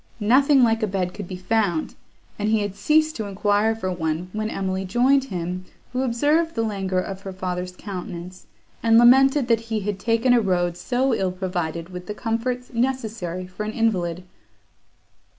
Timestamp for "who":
5.93-6.01